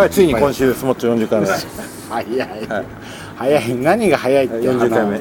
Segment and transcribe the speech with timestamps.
[0.00, 2.84] はいついに今週スモッチ40回目早い、
[3.36, 3.74] 早い。
[3.76, 5.20] 何が早いって40回目。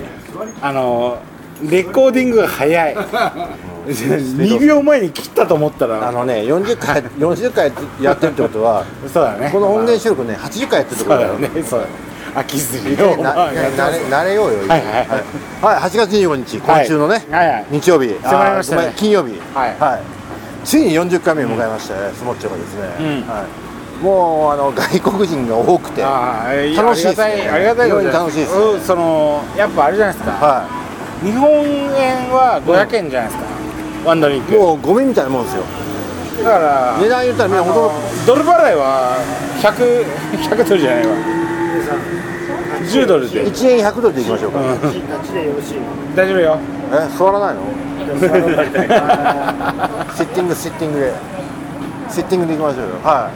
[0.61, 1.21] あの
[1.70, 2.96] レコーディングが早い。
[2.96, 9.50] 2秒前に切ったと思ったあらのね40回 40回やってるってことはそうだね。
[9.51, 11.34] この音源収録ね80回やってるってことだよ。
[11.34, 11.86] よねそうだ
[12.39, 15.07] 秋釣りをなな慣れ慣れようよはいはいはい。
[15.61, 17.48] はい、8月25日今週のね、はい。
[17.50, 18.15] はい日曜日。
[18.96, 19.34] 金曜日。
[19.54, 20.20] はい。
[20.64, 23.28] ついに40回目を迎えましたね、スモッチョがですね、うん。
[23.28, 23.68] はい、
[24.02, 27.50] もうあの外国人が多くて楽しいですね。
[27.52, 28.64] ありがたいこと楽しいですね。
[28.64, 30.66] うんそのやっぱあれじゃないですか、
[31.24, 33.45] 日本円は500円じゃないですか、
[34.06, 34.56] ワンドリンク。
[34.56, 35.64] い、もうゴミみたいなもんですよ。
[36.44, 37.94] だから値段言ったらみんなほとん
[38.26, 38.28] ど。
[38.28, 39.17] ドル払いは
[39.62, 40.06] 100
[40.48, 41.14] 100ドルじゃないわ。
[42.90, 43.44] 10ドルで。
[43.45, 44.60] 1円100ドルでいきましょうか、
[46.16, 46.58] 大丈夫よ。
[46.94, 47.62] え座らないの？
[48.10, 48.16] シ
[50.23, 51.14] ッティングシッティングで。
[52.10, 52.95] シッティングでいきましょうよ。
[53.04, 53.30] は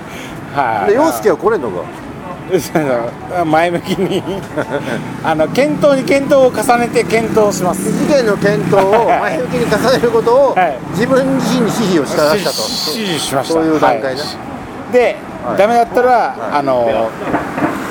[0.54, 0.92] はい。
[0.92, 1.84] で陽介は来れんのか？
[3.46, 4.22] 前向きに
[5.24, 7.92] あの検討に検討を重ねて検討します。
[7.92, 10.78] 事件の検討を前向きに重ねることを はい。
[10.92, 12.58] 自分自身に指示をしたらしたと。
[12.96, 13.54] 指示しました。
[13.54, 14.28] そういう段階ねは
[14.92, 14.94] い。
[14.94, 15.16] で、
[15.46, 15.58] はい。
[15.58, 17.10] ダメだったら、あの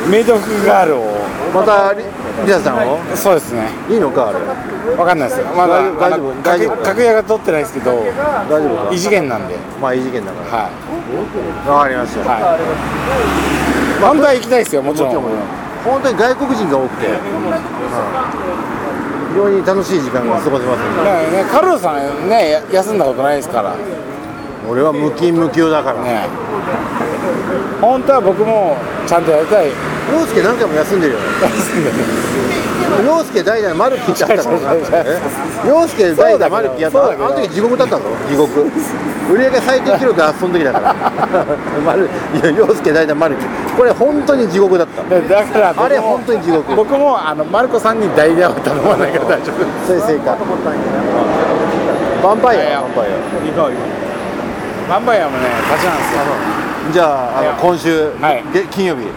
[0.08, 1.04] メイド服ガールを。
[1.54, 1.94] また
[2.40, 2.98] リリサさんを。
[3.14, 3.68] そうですね。
[3.88, 4.38] いいのかあれ。
[4.96, 5.46] わかんないですよ。
[5.54, 6.82] まだ大丈夫大丈夫あの大丈夫。
[6.82, 8.02] 格格屋が取ってないですけど大
[8.48, 8.94] 丈夫か。
[8.94, 9.56] 異次元なんで。
[9.80, 10.70] まあいい事件だかは
[11.66, 15.12] らわかりました、い、はい、本当は行きたいですよもちろん。
[15.84, 17.08] 本当に外国人が多くて、
[19.32, 23.74] 非常に楽しい時間が過ごせますんでだからねカルロスさんねや休んだことないですから。
[24.70, 26.02] 俺は無勤無休だから。
[26.02, 26.28] ね
[27.80, 29.68] 本当は僕もちゃんとやりたい。
[30.12, 31.18] 陽介何回も休んでるよ。
[31.20, 31.26] ね
[33.06, 34.58] 陽介代々マルキってあったから
[34.92, 35.18] え
[35.66, 37.10] 陽介代々マルキやった。
[37.10, 38.68] あの時地獄だったぞ地獄。
[39.32, 40.94] 売り上げ最低記録はその時だから。
[41.86, 42.08] マルい
[42.44, 43.46] や陽介代々マルキ。
[43.76, 45.02] これ本当に地獄だった。
[45.08, 46.74] でだからあれ本当に地獄。
[46.74, 49.64] 僕もあのマルコさんに代打を頼まないから大丈夫。
[49.86, 52.60] それ正解ヴァンパイア。
[52.60, 52.78] いやいや。
[52.80, 53.12] ヴァンパイ行
[53.62, 56.20] こう行こうバンバイアもね勝ちなんですよ。
[56.20, 56.61] ア
[56.92, 58.44] じゃああの今週、はい。
[58.52, 59.02] げ金曜日。
[59.02, 59.08] うん。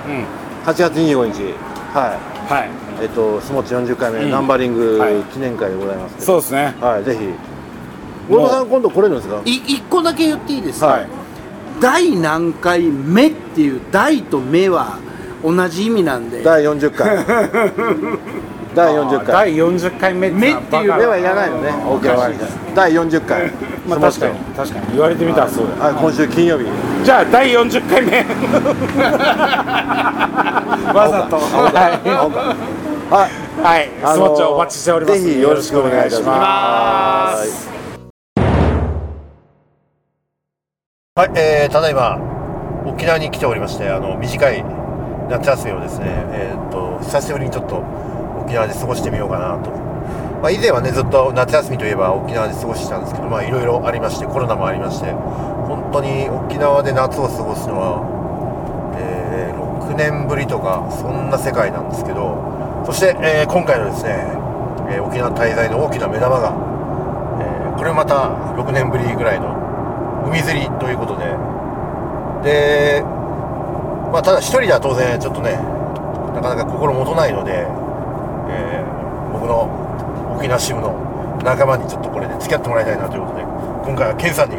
[0.65, 1.53] 8月25日。
[1.93, 2.17] は
[2.49, 2.53] い。
[2.53, 2.69] はい。
[3.01, 4.31] えっとスモッチ40回目、うん。
[4.31, 5.15] ナンバリングはい。
[5.33, 6.25] 記念会でございますけど。
[6.25, 6.75] そうですね。
[6.79, 7.19] はいぜひ。
[8.29, 9.41] 大野さん今度来れるんですか？
[9.45, 11.07] い一個だけ言っていいですか、はい。
[11.81, 14.97] 第何回目っていう第と目は
[15.43, 16.41] 同じ意味なんで。
[16.41, 17.17] 第40回
[18.75, 19.25] 第40回。
[19.25, 23.52] 第40回目目っていうバカ目はいらないのね OK わかりました第40回。
[23.88, 24.36] まあ確かに。
[24.58, 24.86] 確かに。
[24.91, 25.94] 言われてみたらそうだよ。
[25.96, 26.66] はい今週金曜日。
[27.03, 28.18] じゃあ第40回目。
[30.94, 31.38] わざと。
[31.38, 32.09] はい。
[33.13, 33.46] はい。
[33.63, 37.69] はいスモッチョお待ちしておりますぜひよろしくお願いいたします。
[41.16, 42.19] はい、えー、ただいま
[42.86, 44.66] 沖縄に来ておりましてあの短い
[45.30, 47.81] 夏休みをですねえーっと久しぶりにちょっと
[48.45, 49.72] 沖縄で過ごしてみようかなと、
[50.41, 58.06] まあ、以前はねずっと夏休みといえば沖縄で過ごしてたんですけどまいろいろありましてコロナもありまして本当に沖縄で夏を過ごすのは、
[59.01, 64.17] えー6年ぶりとかそんな世界なんですけどそして、えー今回のですね、
[64.89, 66.53] えー沖縄滞在の大きな目玉が、
[67.41, 69.53] えーこれまた6年ぶりぐらいの
[70.25, 71.25] 海釣りということで
[72.45, 73.03] で
[74.13, 75.57] まあただ一人では当然ちょっとね
[76.33, 77.66] なかなか心もとないので、
[79.35, 79.68] 僕の
[80.38, 80.96] 沖縄支部の
[81.44, 84.56] 仲間にちょっとこれで付き合ってもらいたいなということで今回はケンさんに、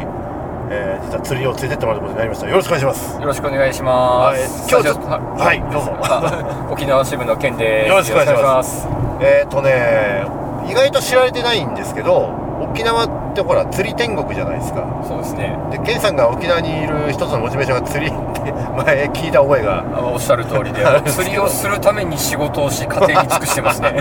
[0.69, 4.75] えー実は釣りを連れてってもらうことになりましたよろしくお願いしますよろしくお願いします。
[4.75, 7.89] はい今日ははいどうぞあ 沖縄支部の県です。
[7.89, 8.87] よろしくお願いします。
[9.21, 10.25] えっ、とね
[10.67, 12.29] 意外と知られてないんですけど
[12.59, 15.57] 沖縄ってほら釣り天国じゃないですかそうですね。
[15.71, 23.93] でケンさんが沖縄にいる一つのモチベーションが釣りって前聞いた覚えがあおっしゃる通りで 釣りをするために仕事をし、家庭に尽くしてますね。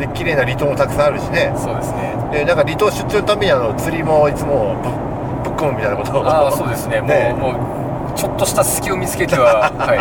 [0.00, 2.16] で綺麗な離島もたくさんあるしねそうですね。
[2.32, 7.00] でなんか離島出張のためにあの釣りもいつもぶぶっ込むみたいなことをああ、そうですね。
[7.00, 10.00] もう、ねもう、ちょっとした隙を見つけては、 はい、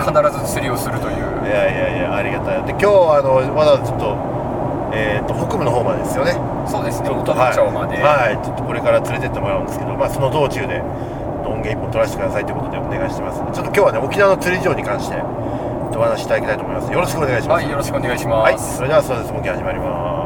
[0.00, 1.32] 必ず釣りをするという。
[1.46, 4.16] いやいやいやありがたいで今日あのわざわざちょっと
[4.94, 6.36] えー、と北部の方までですよね
[6.68, 7.08] そうですね。
[7.08, 7.96] 音部町まで。
[7.96, 10.82] はい、はい、ちょっとこれから連れてってもらうんですけど、まあ、その道中で
[11.44, 15.16] 音源一本取らせてくださいということでお願いしてますちょっと今日はね沖縄の釣り場に関して
[15.98, 18.50] お話しいただきたいと思いますよろしくお願いしますはい、よろしくお願いします。
[18.50, 20.22] はい、それではそうです、モキ始まります。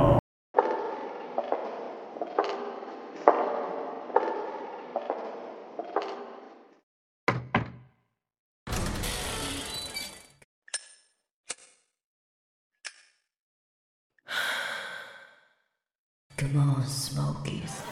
[16.37, 17.83] Come on, Smokies.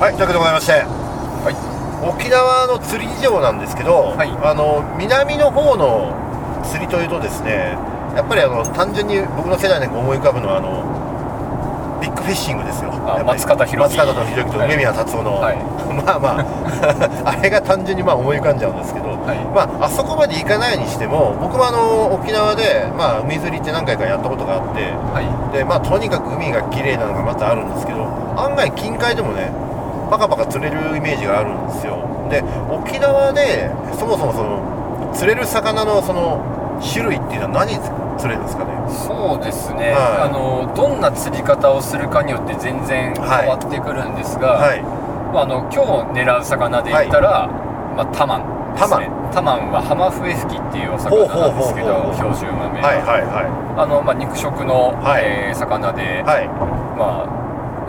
[0.00, 4.30] はいというわけでございましてはい沖縄の釣り事情なんですけど、はい。
[4.42, 6.14] あの南の方の
[6.64, 7.76] 釣りというとですね
[8.16, 12.90] やっぱりあの単純に僕の世代なんか思い浮かぶのはあのビッグフィッシングですよ。
[13.26, 14.00] 松方弘樹。
[14.00, 15.56] と梅宮達夫の、はい。
[16.00, 16.44] まあまあ
[17.36, 19.38] あれが単純にまあ思い浮かんじゃうんですけど、はい。
[19.54, 25.56] まああそこまで行かないにしても僕もあの沖縄でまあ海釣りって何回かやったことがあってはい。
[25.56, 28.06] でまあとにかく海が綺麗なのがまたあるんですけど
[28.36, 29.52] 案外近海でもね
[30.10, 31.96] パカパカ釣れるイメージがあるんですよ。
[32.28, 36.44] で沖縄でそもそもその釣れる魚のその
[36.82, 37.78] 種類っていうのは何
[38.18, 38.70] 釣れるんですかね？
[38.90, 40.28] そうですね、はい。
[40.28, 44.82] あのどんな釣り方をするかによって全然変わってくるんですが、はい。
[45.32, 47.46] まあ、あの今日狙う魚で言ったら、
[47.96, 49.10] まあ、タマンですね。
[49.32, 49.70] タマン。
[49.70, 53.46] はハマフエフキっていうお魚なんですけど標準和名はいはいは
[53.78, 55.24] あの、まあ、肉食の、はい。
[55.24, 56.48] えー魚で、いはい。
[56.98, 57.39] まあ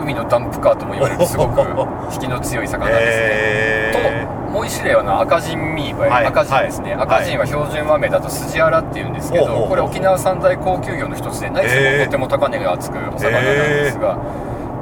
[0.02, 1.60] 海のダンプカーとも言われるすごく
[2.12, 7.02] 引きの強い魚ですね、えともう一種類はあの赤人ミーバイ、はい赤人ですね、はい。
[7.04, 11.70] 赤人は標準和名だと筋アラっていうんですけど、ほうほうほうこれ沖縄三大高級魚の一つで内へー。
[11.70, 14.18] 装もとても高値がつくお魚なんですが、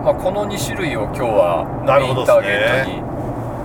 [0.05, 3.03] まあ、この2種類を今日はメインターゲットに、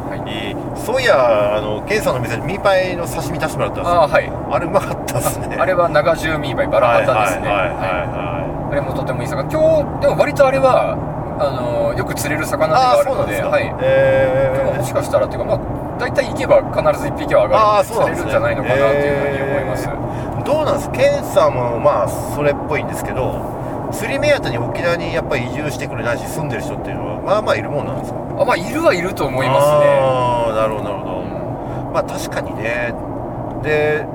[0.09, 0.47] はい。
[0.47, 0.55] いい。
[0.75, 4.01] そういやあのケンさんの店でミーパイの刺身出してもらったんですよ。
[4.01, 4.31] ああはい。
[4.51, 5.57] あれうまかったですね。
[5.59, 7.47] あれは長十ミーバイバラバタですね。
[7.49, 9.49] はいはいはいはいはあれもとてもいい魚。
[9.49, 13.75] 今日でも割とあれはあのよく釣れる魚ではあるのであはい。
[13.81, 15.59] え今日ももしかしたらっていうかまあ
[15.99, 19.87] 大体行けば必ず1匹は上がある釣れるんじゃないのかなというふうに思います、
[20.45, 28.19] どうなんですケンさんもまあそれっぽいんですけど釣り目当てに沖縄にやっぱり移住してくるないし住んでる人っていうのはまあまあいるもんなんですか？
[28.39, 29.99] あまあいるはいると思いますね。
[29.99, 31.15] ああなるほどなるほど。
[31.93, 32.93] まあ確かにね。
[33.63, 34.05] で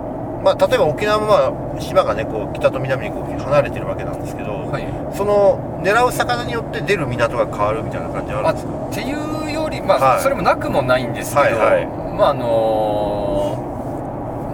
[0.43, 5.17] まあ例えば沖縄もまあ島がねこう北と南にこう離れてるわけなんですけど、はい。
[5.17, 8.89] その狙う魚によって出る港が変わるみたいな感じあるんですか？
[8.91, 10.23] っていうよりまあ、はい。
[10.23, 11.87] それもなくもないんですけど、はいはい。
[11.87, 13.67] まああの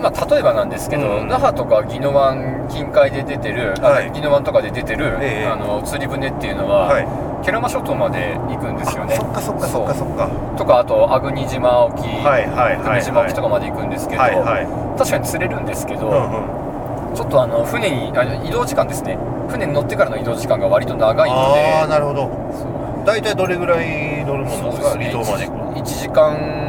[0.03, 1.29] まあ、例えばなんですけど、うん。
[1.29, 4.11] 那覇とか宜野湾近海で出てる、はい。
[4.11, 5.47] 宜野湾とかで出てる、ええ。
[5.47, 9.15] あの釣り船っていうのは、はい慶良間諸島まで行くんですよね。
[9.15, 10.29] あそっかそっかそっかそっか。
[10.59, 14.99] とかあと粟国島沖、久米島沖とかまで行くんですけど、はいはい。
[14.99, 17.15] 確かに釣れるんですけど、うんうん。
[17.15, 19.17] ちょっとあの船にあ移動時間ですね。
[19.49, 21.81] 船に乗ってからの移動時間が割と長いので。
[21.81, 23.05] ああなるほど。
[23.07, 25.47] 大体どれぐらい乗るもんなんですか離島まで。
[25.47, 26.67] 行くの1時間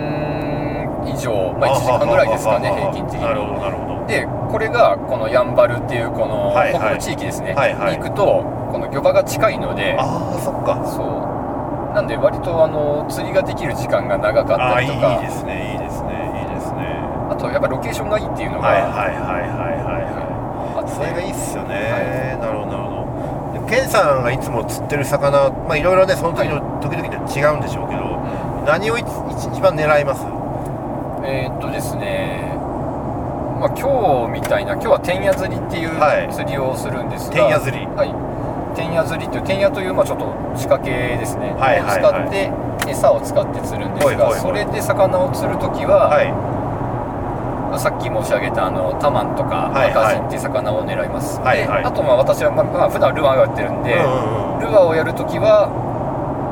[1.07, 6.79] 以上、まあ、1時間ぐらいですかね平均的なるほにどなるほどでこれがこのやんばるっていうこのはいはい。
[6.79, 7.97] 北部地域ですね、はいはい。
[7.97, 9.95] に行くとこの漁場が近いので。
[9.99, 10.81] ああそっか。
[10.87, 11.93] そう。
[11.93, 15.21] なんで割とあの釣りができる時間が長かああいいったりとか。
[15.21, 16.95] ですねいいですねいいですね。
[17.29, 20.21] あとやっぱロケーションがいいっていうのが、はいはいはいはいはいは
[20.75, 20.79] い。
[20.79, 20.91] あって。
[20.91, 23.67] それがいいっすよね、はなるほどなるほど。
[23.67, 28.03] でケンさんがいつも釣ってる魚まあいろいろねその時の、時々で違うんでしょうけど
[28.65, 29.07] 何をい一
[29.51, 30.23] 一番狙います？
[31.25, 32.56] えーっとですね
[33.57, 36.29] まあ今日みたいな今日は天野釣りっていうはい。
[36.31, 37.85] 釣りをするんですが、天野釣り。
[37.87, 38.13] はい。
[38.75, 42.21] 天野釣りっていう天野というまあちょっと仕掛けですね、はいはいはい。
[42.21, 42.51] を使って
[42.89, 46.57] 餌を使って釣るんですが、それで魚を釣るときは、はい。
[47.79, 51.83] さっき申し上げたあのタマンとか赤人っていう魚を狙います、はいはい。
[51.83, 54.59] であとまあ私はまあまあ普段ルアーをやってるんで、うんうんうん。
[54.61, 55.67] ルアーをやるときは、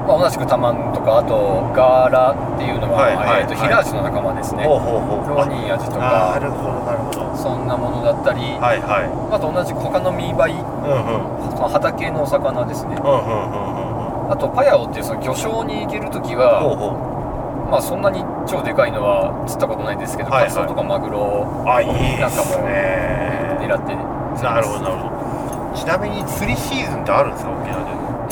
[0.06, 3.68] まあ、同じくタマンとかあとガーラっていうのは、はいはいえー、とはい。
[3.68, 6.38] ヒラアジの仲間ですね、ほうほうほうローニーアジとか。
[6.38, 7.36] あなるほどなるほど。
[7.36, 9.10] そんなものだったり、はいはい。
[9.34, 11.70] あと同じく他のミーバイうんうん。
[11.70, 12.96] 旗系のお魚ですね。
[12.96, 13.96] うんうんうんうん
[14.26, 20.50] あとパヤオっていうその魚礁に行けるときほうはほまあそんなに超でかいのは釣ったことないんですけど、はいはい。
[20.50, 21.78] カツオとかマグロな
[22.26, 23.94] んかもね狙って
[24.42, 25.78] なるほどなるほど。
[25.78, 27.85] ちなみに釣りシーズンってあるんですか沖縄で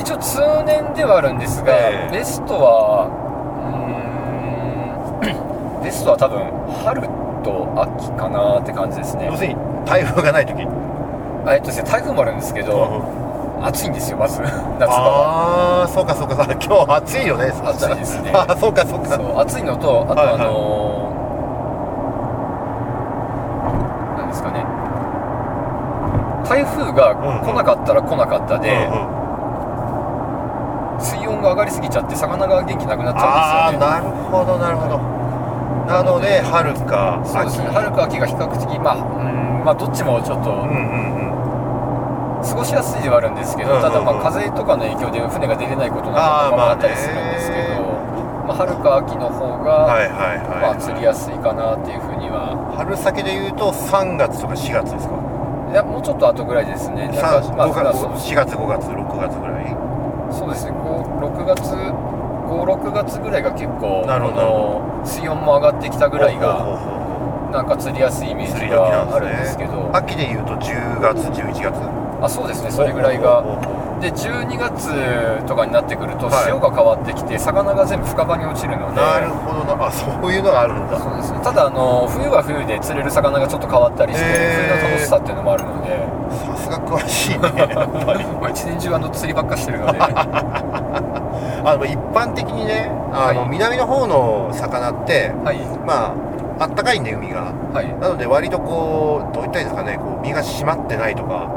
[0.03, 2.11] 一応通年ではあるんですが、ええ。
[2.11, 3.07] ベストは
[5.23, 6.39] うーん ベストは多分
[6.83, 7.01] 春
[7.43, 9.27] と秋かなって感じですね。
[9.27, 9.55] 要するに
[9.85, 10.67] 台風がない時。
[11.45, 13.23] あえっとですね台風もあるんですけど、うん
[13.63, 14.41] 暑いんですよまず
[14.77, 15.79] 夏場は。
[15.79, 16.53] ああそうかそうかそうか。
[16.59, 18.31] 今日暑いよね暑いですね。
[18.35, 19.05] あーそうかそうか。
[19.15, 20.35] そう暑いのとあとはいはい。
[20.35, 24.65] あのーなんですかね。
[26.49, 29.22] 台風が来なかったら来なかったで、うんうん水温
[31.43, 33.93] が上がりすぎちゃって魚が元気なくなっちああゃうんですよね。
[33.93, 34.97] なるほどなるほど。
[35.85, 37.67] なので春か秋そうですね。
[37.67, 39.65] 春か秋が比較的まあうん。
[39.65, 41.33] まあどっちもちょっとうんうんうん
[42.43, 43.91] 過ごしやすいではあるんですけど、うんうんうん。
[43.91, 47.83] ただまあ風とかの影響で船が出れないことなんかもあったりするんですけど、
[48.47, 52.55] まあ春か秋の方が、はいはいはい、まあ釣りやすいかなっていうふうには。
[52.75, 55.15] 春先で言うと3月とか4月ですか？
[55.71, 57.07] いやもうちょっと後ぐらいですね。
[57.07, 59.67] なんか3まあ5月そう4月5月6月ぐらい？
[59.67, 59.82] そうですね5
[61.43, 61.61] 6月
[62.47, 65.05] 56月ぐらいが結構なるほど。
[65.05, 66.63] 水温も上がってきたぐらいが
[67.51, 69.89] なんか釣りやすいイメうージがあるんですけど。
[69.93, 71.73] 秋でいうと10月11月。
[72.21, 73.43] あそうですねそれぐらいが。
[73.99, 74.89] で12月
[75.45, 76.45] とかになってくるとはい。
[76.45, 79.01] 潮が変わってきて魚が全部深場に落ちるので。
[79.01, 79.87] うなるほどな。
[79.87, 80.97] あそういうのがあるんだ。
[80.99, 81.33] そうです。
[81.33, 86.23] ねただあの冬は冬で釣れる魚がちょっと変わったりして冬の楽しさっていうのもあるので。
[86.33, 88.25] さすが詳しいねやっぱり。
[88.41, 89.99] まあ一年中あの釣りばっかしてるので
[91.65, 93.49] あの一般的にねあの、はい。
[93.49, 95.59] 南の方の魚ってはい。
[95.85, 97.51] まああったかいんで海が。
[97.73, 97.87] はい。
[97.99, 101.49] なので割とこうどういったんですかねこう身が締まってないとか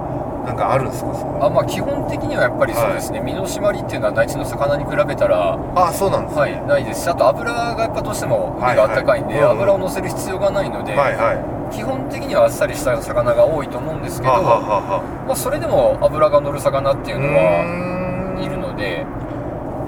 [0.46, 1.10] なんかあるんですか
[1.42, 7.02] あまあ基本的にはやっぱりそうですね、身の締まりっていうのは内地の魚に比べたらあそうなんですね、はい、ないです。
[7.02, 9.60] しあと油がやっぱどうしても海があったかいんで、はいはいうん。
[9.62, 11.74] 油を乗せる必要がないので、はいはい。
[11.74, 17.95] 基本的にはあっさりした魚が多いと思うんですけど、まあ、それでも油が乗る魚っていうのは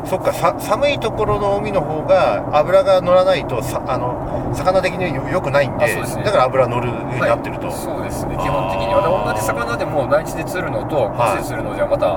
[0.08, 6.02] そっかさ寒いところの海の方が油が乗らないとさあの魚的によ良くないんでね。
[6.24, 7.76] だから油乗るようになってると、はい。
[7.76, 8.36] そうですね。
[8.36, 9.02] 基本的には。
[9.02, 12.16] で同じ魚でも内地で釣るのとこっちで釣るのではまた、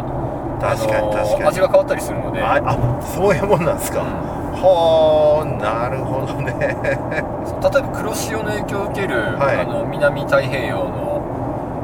[0.62, 1.44] 確かに確かに。
[1.44, 4.08] 味が変わったりするので、ああそういうもんなんですか、うん。
[4.56, 6.56] はあなるほどね。
[6.56, 9.60] 例えば黒潮の影響を受ける、はい。
[9.60, 11.11] あの南太平洋の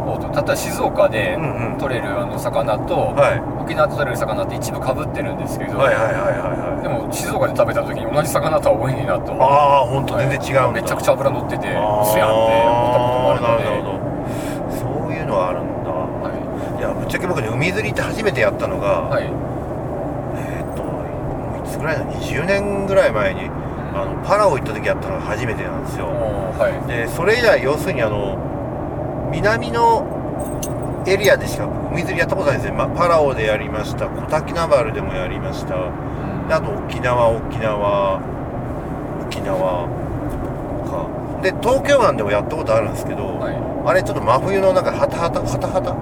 [0.08, 1.38] 方と例えば静岡で
[1.80, 3.42] 取れるあの魚と、はい。
[3.62, 7.02] 沖縄で取れる魚って一部かぶってるんですけど、はいはいはいはいではい。
[7.04, 12.02] も静岡で食べた時に同じ魚とは思えねえなとああ本当全然違うんだ、めちゃくちゃ油乗っててあー。
[12.08, 13.64] 薄やんって思ったこともあるので。
[13.64, 14.00] なるほど。
[14.72, 15.92] そういうのはあるんだ。
[15.92, 16.82] はい。
[16.82, 19.24] やぶっちゃけ僕ね海釣りって初めてやったのが、はい。
[19.26, 23.50] えーっともういつぐらいだ？20年ぐらい前に
[23.94, 26.08] あのパラオ行った時やったのが初めてなんですよ。
[26.08, 26.88] はい。
[26.88, 28.38] でそれ以来要するにあの
[29.32, 34.08] 南のエリアでしか海釣りやったことないんですよ、ま、パラオでやりました。
[34.08, 35.76] 小滝ナバルでもやりました。
[36.48, 38.22] であと沖縄沖縄
[39.28, 39.88] 沖縄
[40.88, 41.42] か。
[41.42, 43.56] で東京湾でもやったことあるんですけど、はい。
[43.86, 45.96] あれちょっと真冬のなんかハタハタハタハタ？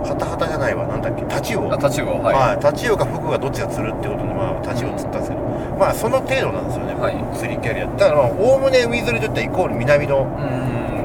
[0.00, 0.86] ハタハタじゃないわ。
[0.86, 1.22] なんだっけ？
[1.24, 1.72] タチウオ。
[1.72, 2.22] あタチウオ。
[2.22, 5.42] はい、はい、タチウオかフグがどっちが釣るってことで、まあ、タチウオ釣ったんですけど、
[5.76, 7.16] まあその程度なんですよね、はい。
[7.36, 7.86] 釣りキャリア。
[7.86, 10.24] だからおおむね海釣りといったらイコール南の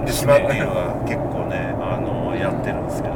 [0.08, 3.16] 島っていうねのが結構ねあのやってるんですけど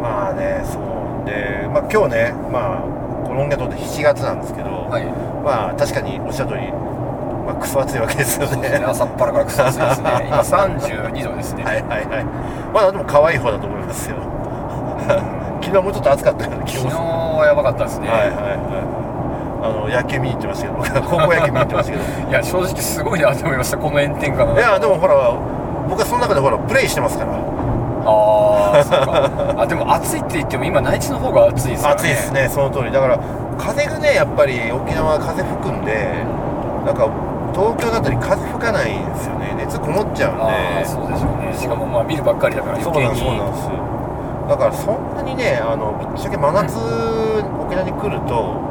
[0.00, 1.26] まあねそう。
[1.26, 2.80] で、まあ、今日ねまあ
[3.26, 5.04] この音源撮って7月なんですけど、はい。
[5.42, 8.68] まあ確かにおっしゃる通り、まあ、クソ暑いわけですよね。
[8.68, 8.84] ね。
[8.84, 10.10] 朝っぱらからクソ暑いですね。
[10.28, 11.64] 今32度ですね。
[11.64, 12.24] はいはいはい。
[12.72, 14.16] まだでも可愛い方だと思いますよ。
[15.60, 18.36] 昨日もうちょっと暑かったような気昨日はやばかったですね、はいはいはい。
[19.62, 22.04] あの野球見に行ってましたけど高校野球見に行ってましたけど。
[22.30, 25.14] いや正直すごいなと思いましたこの炎天下のいやでもほら
[25.88, 27.32] 僕はその中でほらプレイしてますから
[28.06, 28.84] あ
[29.58, 31.88] ああでも暑いって言っても今内地の方が暑いですね。
[31.90, 32.92] 暑いですねその通り。
[32.92, 33.18] だから
[33.58, 35.94] 風がねやっぱり沖縄は風吹くんで
[36.86, 37.10] なんか
[37.52, 39.54] 東京だったり風吹かないんですよね。
[39.58, 40.84] 熱こもっちゃうんで。
[40.86, 41.52] そうでしょうね。
[41.56, 43.18] しかもまあ見るばっかりだから余計に。
[43.18, 43.68] そうなんです。
[44.46, 48.62] だからそんなにねあのぶっちゃけ真夏、沖縄に来ると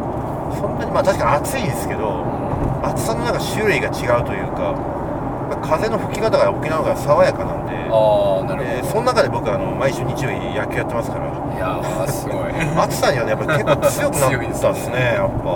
[0.55, 2.23] そんなにまあ確かに暑いんですけど
[2.81, 4.71] 暑さのなんか種類が違うというか
[5.61, 11.29] 風の吹き方が沖縄が爽やかなんでああなるえーその中で僕あの毎週日曜日野球やってますから。
[11.29, 12.51] ほどいやーすごい。
[12.77, 15.49] 暑さにはねやっぱり結構強くなったですねやっぱ。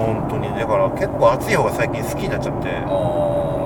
[0.00, 0.48] 本当に。
[0.58, 2.68] だから結構暑い方が最近好きになっちゃって。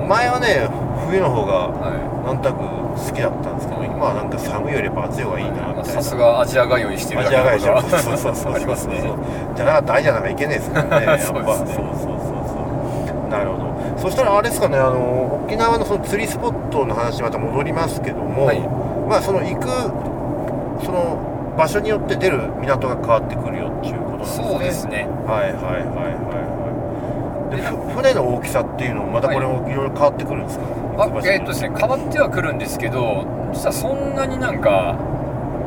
[0.07, 0.69] 前はね
[1.09, 1.91] 冬の方がは
[2.25, 9.01] なんとなく好きだったんですけど今はなんか寒いよりやっぱ暑い方がいいなみいまあたいなさすがアジア通いしてるアジア外のこと食そうそうそうそうはありますね。
[9.55, 11.17] じゃなかったらアジアなんか行けねえですからね やっぱ。
[11.17, 12.53] そうそうそうそ
[13.25, 13.31] う。
[13.31, 13.65] なるほど。
[13.97, 14.93] そしたらあれですかねあの
[15.45, 18.59] 沖縄のその釣りスポットの話また戻りますけども、はい。
[19.07, 19.67] まあその行く
[20.83, 24.43] その場所によって出る港が変わってくるよっていうことなんですね。
[24.49, 25.07] そうですね。
[25.27, 27.55] はいはいはいはいはい。
[27.55, 30.65] でふ船の大きさっていうのもまたこれもいろいろ変わってくるんですか、
[30.97, 31.35] あ行く場所に。
[31.35, 33.23] えーっとですね変わってはくるんですけど
[33.53, 34.97] 実はそんなになんか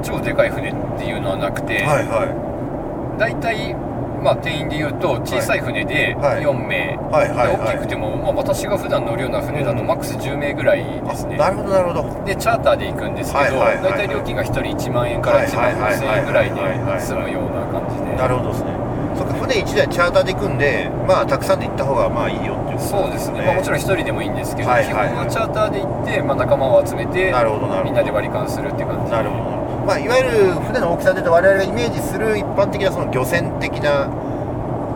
[0.02, 3.76] 超でかい船っていうのはなくて、はいは大体
[4.22, 6.42] まあ定員で言うと小さい船ではい。
[6.42, 7.56] 4名、はいはいはい。
[7.56, 9.86] で大きくても、まあ、私が普段乗るような船だとうん。
[9.86, 11.36] マックス10名ぐらいですね。
[11.36, 12.24] いなるほどなるほど。
[12.24, 18.16] でチャーターで行くんですけど、大体料金が1人1万円から1万5000円ぐらいで済むような感じで。
[18.16, 18.88] なるほどですね。
[19.16, 27.34] そっか船1台チャーターで行くんでまあたくさんで行った方がまあいいよっていうことそうですね、まあ、もちろん1人でもいいんですけど、基本はチャーターで行って、まあ、仲間を集めて
[27.82, 29.47] みんなで割り勘するって感じなるほど
[29.88, 34.12] まあいわゆる船の大きさでと我々がイメージする一般的なその漁船的な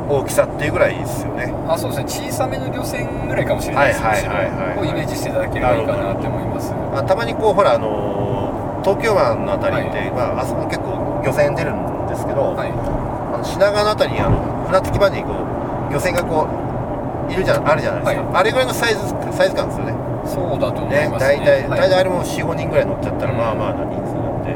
[0.07, 1.49] 大きさっていうぐらいですよね。
[1.67, 2.29] あそうですね。
[2.29, 4.77] 小さめの漁船ぐらいかもしれないですはいはいはいはい。
[4.77, 6.75] むしろをイメージしていただければいいかなって思います。
[6.93, 12.69] あたまにこうほらあのー東京湾のあたりって、まああそこ結構漁船出るんですけど、はい。
[12.69, 15.47] あの品川のあたりにあの船着き場にこ
[15.89, 18.37] う漁船がこういるじゃんあるじゃないですか、はい。
[18.37, 19.01] あれぐらいのサイズ
[19.33, 19.95] サイズ感ですよね
[20.33, 21.37] そうだと思いねますね。
[21.37, 21.81] 大体、はい。
[21.81, 23.39] 大体あれも45人ぐらい乗っちゃったらうん。
[23.39, 24.55] まあまあな人数なんで。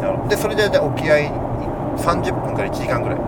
[0.00, 0.28] なるほど。
[0.28, 1.16] でそれで沖合
[1.96, 3.18] 30分から1時間ぐらい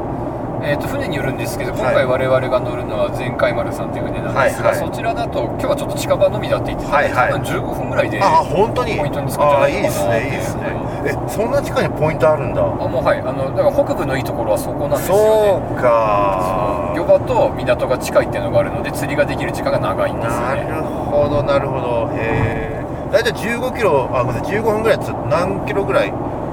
[0.65, 1.95] えー、と船によるんですけど今はい。
[1.97, 4.89] 回我々が乗るのは前海丸さんという船なんですが、はいはい。
[4.89, 7.33] そちらだと今日はちょっと近場のみだって言ってたので、はいはい。
[7.33, 8.97] 多分15分ぐらいでああ本当に？
[8.97, 10.63] ポイントに着くんじゃないですねいいですね。
[11.05, 12.63] えそんな近くにポイントあるんだ？
[12.63, 16.95] あもうはいあのだから北部のいいところはそこなんですよそうねか。
[16.97, 20.63] 漁場と港が近いっていうのがあるので釣りができる時間が長いんですなね。
[20.69, 22.11] るほどなるほど。
[22.15, 26.13] へえ大体15キロあごめんなさい15分ぐらいつ何キロぐらい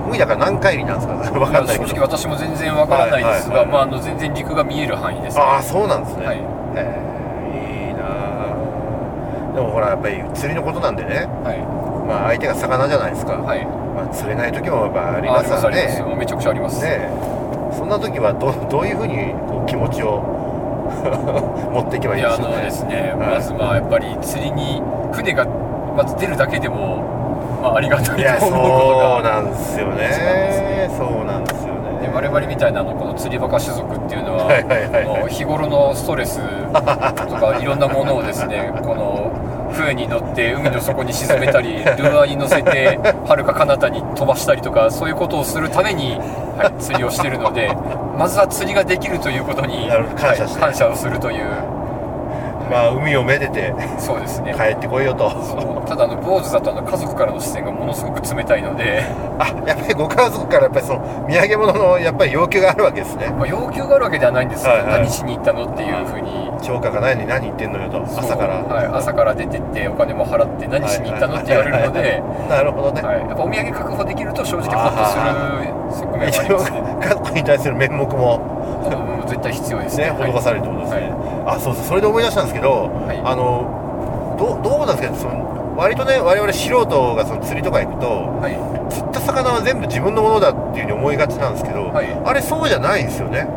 [0.09, 1.39] 海だから何海里なんですか？
[1.39, 6.37] 分かんない正直私も全然わからないですが、まあ、あの全然陸が見える範囲です、ね、ああそうなんですね、はい。
[6.37, 6.41] へ
[6.75, 11.27] えいいなあでもほらやっぱり釣りのことなんでね。
[11.43, 11.57] はい。
[12.07, 13.65] まあ相手が魚じゃないですか、はい。
[13.95, 17.09] まあ、釣れない時もやっぱありあますからありますありますねめちゃくちゃあります、ね
[17.71, 20.23] そんな時はどどういうふうにこう気持ちを
[21.71, 22.55] 持っていけばいいんでしょうね。
[22.57, 23.29] のですね、はい。
[23.35, 25.45] まずまあやっぱり釣りに船が
[25.95, 27.03] まず出るだけでも、
[27.61, 32.01] まあ、ありがたいと思うことそうがなんですよねそうなんですよね。
[32.01, 35.19] で我々みたいなあのこの釣りバカ種族っていうのは,、はいはいはいはい。
[35.19, 39.31] もう日頃のストレスとかいろんなものをですね この
[39.71, 46.17] 船に乗って海の底に沈めたりルアーに乗せてはるか彼方に飛ばしたりとかそういうことをするために、
[46.57, 47.71] はい、釣りをしてるので
[48.17, 51.45] まずは釣りができるということに、はい感謝をするという
[52.69, 54.53] まあ海をめでてそうですね。
[54.55, 55.29] 帰ってこいよと。
[55.87, 59.03] ただあの坊主だとあの家族からの視線がものすごく冷たいので、
[59.39, 63.29] あやっぱりご家族からやっぱりその土産物のやっぱり要求があるわけですね。
[63.31, 65.01] まあ、要求があるわけではないんですけど、はいはい。
[65.01, 66.49] 何しに行ったのっていうふうに。
[66.61, 68.63] 超過がないのに何言ってんのよと朝から。
[68.63, 76.81] はい、朝から出てってお金も払って何しに行ったのって言われるので、なるほどね、はい、やっぱお土産確保できると正直ホッとする側面はあ一応りますね。
[76.99, 78.11] 家族に対する面目もうん
[79.39, 80.11] 絶対必要ですね。
[80.11, 81.55] ね施されるってことですね、はい。
[81.55, 81.83] あそうそう。
[81.85, 83.17] それで思い出したんですけど、い。
[83.23, 85.15] あのどうどうなんですか？
[85.15, 88.07] その割とね我々素人がその釣りとか行くと
[88.39, 88.55] はい。
[88.91, 92.07] 釣った魚は全部自分のものだっていうふうに思いがちなんですけど、はい。
[92.11, 93.47] あれそうじゃないんですよね。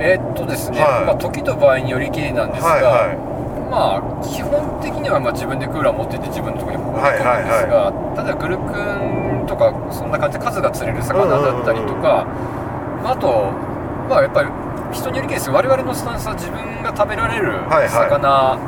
[0.00, 1.04] えーっとですね、はい。
[1.04, 3.32] まあ、時と場合によりきりなんですが、はいは
[3.72, 12.28] まあ基本的にはまあ自分でクーラー持ってって自分のところに放り込むんですが、はいただグルクンとかそんな感じで数が釣れる魚だったりとか、
[13.02, 13.48] まああと
[14.12, 14.50] まあやっぱり
[14.92, 18.12] 人によりきりです我々のスタンスは自分が食べられるはいはい。
[18.12, 18.60] 魚、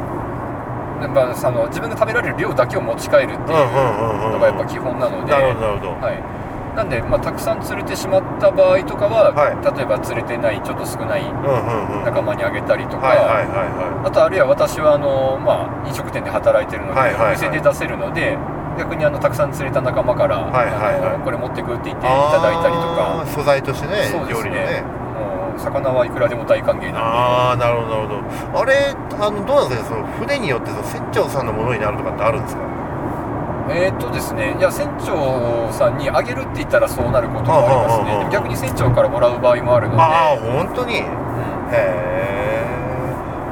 [1.12, 3.60] まあ、その自分が食べられる量だけを持ち帰るっていう
[4.32, 6.16] のがやっぱ基本なので、なるほどなるほど、はい、
[6.76, 9.60] なんで、まあ、たくさん釣れてしまった場合とかは、はい。
[9.60, 11.28] 例えば釣れてないちょっと少ない
[12.08, 17.36] 仲間にあげたりとか、あとあるいは私はあの、まあ、飲食店で働いてるので、はいはいはい。
[17.36, 18.38] お店で出せるので
[18.80, 21.22] 逆にあのたくさん釣れた仲間から、はいはいはい。
[21.22, 23.28] これ持ってくって言っていいただいたりとか。
[23.28, 25.03] 素材としてねそうです料理のね
[25.58, 28.14] 魚はいくらでも大歓迎なんああなるほどなるほ
[28.52, 28.60] ど。
[28.60, 32.62] あれあのどうなんですかねその船によってその船長さんのものになるとかってあるんですか？
[33.68, 38.28] でえーっとですねいや船長さんにあげるって言ったらそうなることもありますね。
[38.30, 40.02] 逆に船長からもらう場合もあるので。
[40.02, 40.96] ああ本当に？
[40.96, 41.08] へうん。
[41.72, 42.64] え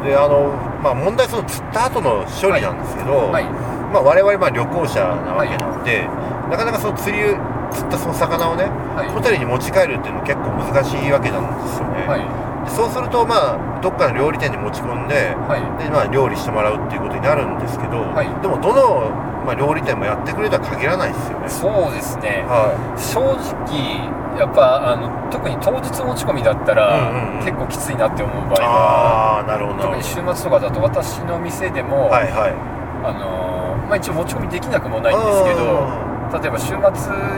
[0.04, 0.50] であの
[0.82, 3.44] まあ問題その釣った後の処理なんですけど、はい。
[3.92, 6.08] まあ、我々まあ旅行者なわけなので、
[6.50, 7.36] なかなかその釣り
[7.72, 9.08] 釣ったその魚をね、はい。
[9.08, 12.24] ホテルに持ち帰るっていうのは結構難しいわけなんですよね、はい。
[12.64, 15.64] でそうするとまあどっかの料理店に持ち込んではい。
[15.82, 18.28] で、まあ、料理してもらうっていうことになるんですけど、はい。
[18.40, 19.10] でもどの、
[19.44, 21.48] まあ、料理店もやってくれとは限らないですよね。
[21.48, 22.44] そうですね。
[22.46, 23.18] は正
[23.66, 27.44] 直やっぱあの特に当日持ち込みだったら、うんうんうん。
[27.44, 29.82] 結構きついなって思う場い合はああなるほど。
[29.90, 32.54] 特に週末とかだと私の店でも、はいはい。
[33.02, 36.76] あのまあ、一応持ち込みできなくもないんですけど例えば週末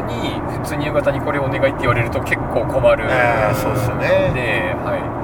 [0.07, 5.15] に普通に夕方にこれお願いって言われると結構困るえーそうですよねで、はい。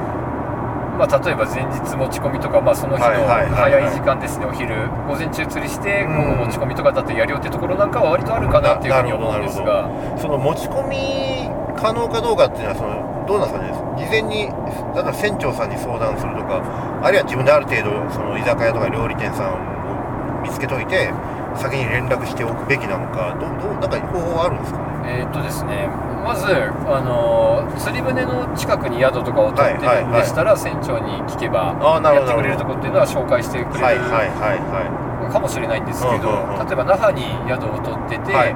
[1.01, 4.75] まあ、例えば前日持ち込みとか、まあ、その日の早い時間ですねお昼。
[5.09, 6.37] 午前中釣りしてうん。
[6.37, 9.89] 午後持ち込みとかだとやるよってところなんかは割とあるかなっていうふうに思うんですが。
[10.21, 13.91] その持ち込み可能かどうかっていうのはそのどうなんですかね。
[13.97, 14.49] 事前に
[14.95, 16.61] だから船長さんに相談するとか
[17.03, 21.13] あるいは自分である程度その居酒屋とか料理店さんを見つけといて
[21.57, 25.21] 先に連絡しておくべきなのかどうどうなんか方法あるんですかね？
[25.21, 25.89] えーっとですね
[26.25, 36.67] まず、あのー釣り船の近くに宿とかを取ってるんでしたら、船長に聞けばやってくれるとこっていうのは紹介してくれるはいはいかもしれないんですけど、うんうんうん。
[36.67, 38.55] 例えば那覇に宿を取ってて、はい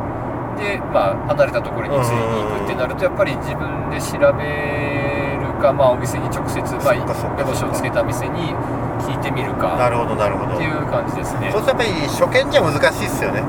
[0.55, 5.13] で、まあ、離れたところに釣りに行くってなるとやっぱり自分で調べる
[5.64, 8.53] か、まあ、お店に直接、まあ、そっかそっか目星をつけた店に
[9.00, 10.55] 聞いてみるいなかるほどなるほど。
[10.55, 11.48] っていう感じですね。
[11.50, 13.40] そうするとやっぱり初見じゃ難しいっすよね。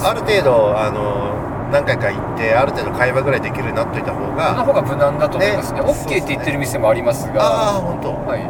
[0.00, 1.36] ある程度あの
[1.68, 5.80] 何回か行ってある程度会話ぐらいできるようになっといた方そのが方が無難だと思いますね。
[5.80, 8.16] ね OK って言ってる店もありますが、ああ本当。
[8.24, 8.44] はい、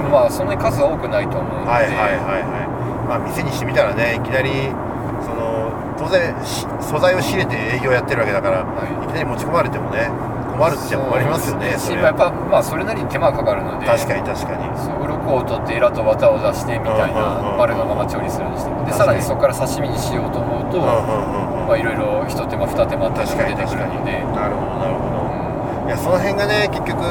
[0.00, 2.68] もまあそんなに数は多くないと思うので、はいはいはいはい。
[3.08, 4.72] まあ店にしてみたらねいきなり
[5.20, 5.68] その
[6.00, 9.04] 当然し素材を仕入れて営業やってるわけだから、はい。
[9.04, 10.08] い、きなり持ち込まれてもね
[10.54, 11.70] 困るっちゃ困りますよね
[12.02, 14.70] やっぱまあそれなりに手間がかかるので確かに確かに。
[14.78, 18.70] そう鱗を取ってエラと綿を出してみたいな丸のまま調理するにして。
[18.70, 23.94] もでさらにそこから刺身にしようと思うと、まあいろいろ一手間二手間って出てく確かに。
[23.94, 25.84] るので、なるほどなるほうん。
[25.84, 27.02] どいやその辺がね結局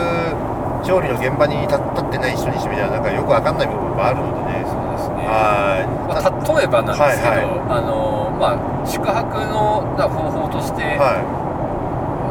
[0.86, 4.66] 調理の現場に立立ってない人にしてみたらなんかよくわかんない部分もあるのでね。
[4.68, 5.28] そうですね。
[5.28, 5.88] はい。
[6.08, 11.16] まあ、例えばなんですけど、はいあのまあ、宿泊のな方法として、は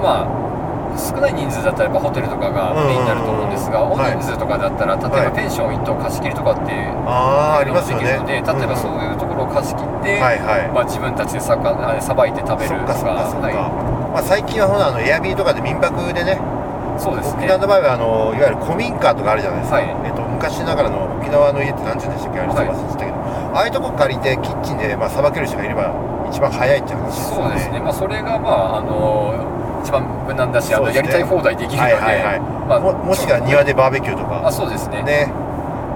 [0.03, 0.42] まあ、
[0.99, 5.27] 少ない人数だったらやっぱホテルとかがメインになると思うんですが、大人数とかだったら、例えはい。
[5.27, 8.05] ばペンション1棟貸し切りとかっていういああありのもますよね。
[8.05, 10.21] できるので、例えばそういうところを貸し切って、
[10.73, 13.03] まあ、自分たちでさばいて食べるとか。
[14.13, 16.37] まあ、最近はほらあのエアビーとかで民泊でね
[17.01, 17.45] そうですね。
[17.45, 19.89] 沖縄の場合はあのいわゆる古民家とかあるじゃないですか、はい。
[20.05, 22.41] えっと、昔ながらの沖縄の家って何て言うんでしたっけ？
[22.41, 22.69] あれはい。
[22.69, 23.17] 忘れてたけど、
[23.57, 25.97] ああいうとこ借りてキッチンでまあさばける人がいれば
[26.29, 27.49] 一番早いって話ですよね。
[27.49, 29.33] そうですね、まあ、それが、まあ、あの
[29.83, 32.41] 一番無難だし、あのやりたい放題できるので、はいはいはい。
[32.69, 34.47] まあももしくは庭でバーベキューとか。
[34.47, 35.03] あそうですね。
[35.03, 35.33] ね。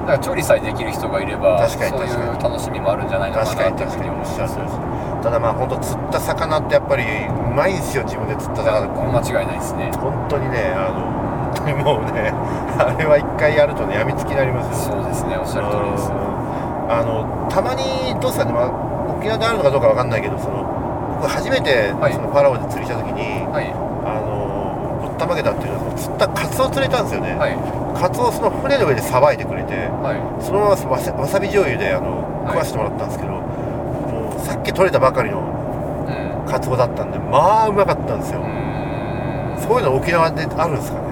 [0.07, 9.91] だから調理さえできる人がいれば確かにそういう楽しみもあるんじゃないのかな確かにというふうに確かにおっ思いますただまあ本当釣った魚ってやっぱりうまいんですよ自分で釣った魚間違いないですね。
[9.99, 11.11] 本当にねあの
[11.51, 12.31] 本当にもうね
[12.79, 15.37] あれは一回やるとねやみつきになりますよそうですね。
[15.37, 16.11] おっしゃる通りです。
[16.11, 16.37] うん
[16.89, 20.63] あのたまにどうですかね、まあ、沖縄であるのかどうかわかんないけどその
[21.17, 22.13] 僕初めてはい。
[22.13, 23.73] そのパラオで釣りした時に、はい。
[24.07, 27.57] あのぶったまげたっていうのは釣ったカツオ釣れたんですよね、はい。
[27.99, 30.45] カツオをその船の上でさばいてくれてはい。
[30.45, 32.57] そのままわさわさび醤油であのはい。
[32.57, 36.51] 食わしてもらったんですけど、もうさっき取れたばかりのうん。
[36.51, 39.61] カツオだったんでまあうまかったんですよ、うーん。
[39.61, 41.07] そういうの沖縄であるんですかね？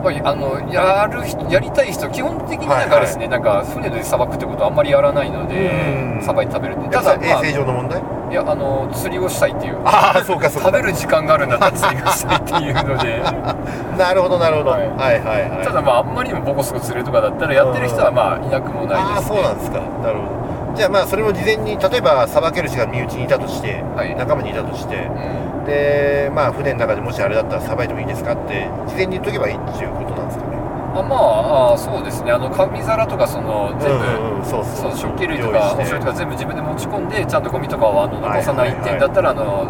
[0.00, 5.70] まああのやる人やりたい人基本的になんかですね、なんか船でさばくってことはあんまりやらないので
[6.16, 6.22] うん。
[6.24, 8.00] さばいて食べるんでやただ、衛生上の問題？
[8.30, 9.78] いやあの釣りをしたいっていう。
[9.84, 10.68] ああそうかそうか。
[10.68, 13.20] 食べる時間があるんだったら釣りがしたいっていうので。
[13.98, 14.86] なるほどなるほど、は、はい。
[14.86, 15.66] いはいはいはい。
[15.66, 19.36] ただまああんまりにもボコスコ釣れるとかだったらやってる人はまあいなくもないああですね。
[19.36, 19.78] そうなんですか。
[19.78, 20.22] なるほ
[20.70, 20.76] ど。
[20.76, 24.14] じゃあまあそれも事前に例えばさばける人が身内にいたとして、はい。
[24.14, 25.64] 仲間にいたとしてうん。
[25.66, 30.44] でまあ船の中でもしあれだったらさばいてもいいですかって事前に言っとけばいいっていうことなんですか？
[30.46, 30.49] ね
[30.92, 32.32] あまああそうですね。
[32.32, 39.64] あの紙皿とかその全部、うんうんそうそそうう食器類とかお醤油とか全部自分で持ち込んでちゃんとゴミとかをあの残さないってだったら、あの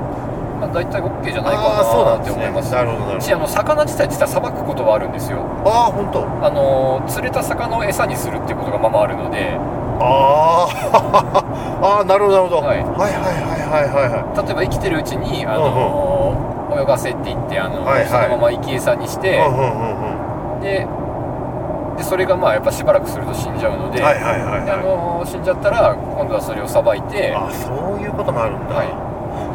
[0.61, 2.73] まあ、大体 OK じゃないかなって思います。
[2.73, 5.39] なるほどなるほしあの魚自体実はさばくことはあるんですよ。
[5.65, 6.23] どああ本当。
[6.47, 9.59] あの釣れた魚を餌にするっていうことがままあるので。
[10.03, 10.67] あ
[12.01, 12.79] あなるほどなるほど、はい。
[12.79, 14.47] はいはいはいはいはいはい。
[14.47, 16.35] 例えば生きてるうちにあの、
[16.81, 18.07] 泳がせって言ってあの、はいはい。
[18.07, 20.61] そのまま生き餌にして、うんうんうんうん。
[20.61, 20.89] でで
[22.11, 24.85] それがまあやっぱしばらくすると死んじゃうので,、はいはいはいであはい。
[24.85, 28.91] の死んじゃったら今度はそれをさばいてあそういうこともあるんだ、はい。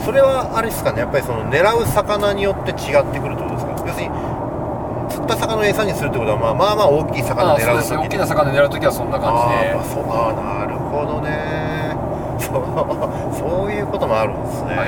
[0.01, 3.75] それはあれですかねやっぱりその狙う魚によって違ってくるってことですか？
[3.83, 4.15] 要するに
[5.11, 7.97] 釣った魚を餌にするってことは、まあ、まあまあ大きい魚狙う時そうですね。
[7.99, 9.75] 大きな魚狙う時はそんな感じで。
[9.75, 11.91] あーまあそうあーなるほどね。
[12.39, 12.63] そう
[13.35, 14.83] そういうこともあるんですね、は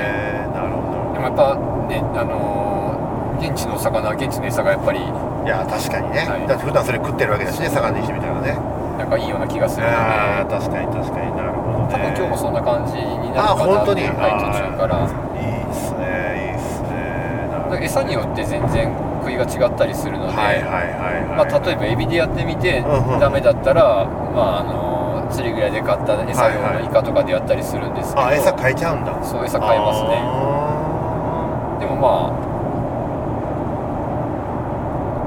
[0.56, 1.12] なるほど。
[1.12, 1.52] でもやっぱ
[1.92, 5.00] ねあの現地の魚現地の餌がやっぱり
[5.48, 6.46] いや確かにね、はい。
[6.46, 8.52] だって普段それ食ってるわけだしね魚にしてみたらね。
[9.00, 9.88] なんかいいような気がする。
[9.88, 11.32] のでああ確かに確かに。
[11.32, 11.88] なるほどね。
[11.88, 14.04] 多分今日もそんな感じになるかなあ本当に？
[14.12, 15.08] はい、途中から。
[15.08, 17.48] いいっすねいいっすね。
[17.48, 18.92] なるほど餌によって全然
[19.24, 23.18] 食いが違ったりするので、はいはいはいはい、まあ、例えばエビでやってみてうんうん。
[23.18, 29.16] ダメだったら、まあ、あの釣り具屋で買った餌用のイカとかでやったりするんですけど、あ餌変えちゃうんだ。
[29.24, 30.20] そう餌変えますね。
[30.20, 32.48] あでもまあ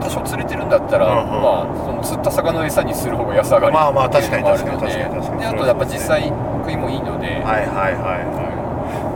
[0.01, 1.41] 多少釣れてるんだったら、うんうん。
[1.43, 6.23] まあ、その釣った魚の餌にする方が安上がりまあまあっていうのもあるの確かに確かに確かにであとやっぱ実際
[6.63, 8.55] 食いもいいので、ーはいはいはいはい。